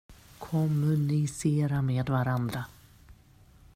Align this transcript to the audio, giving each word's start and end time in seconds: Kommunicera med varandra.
Kommunicera 0.39 1.81
med 1.81 2.09
varandra. 2.09 2.65